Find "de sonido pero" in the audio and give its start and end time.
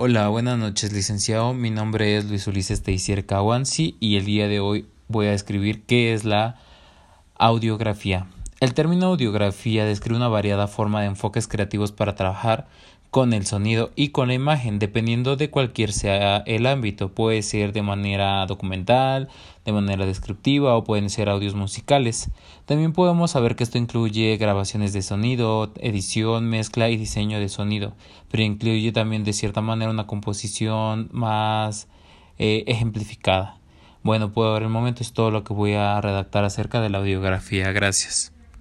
27.40-28.44